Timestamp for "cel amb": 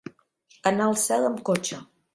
1.05-1.47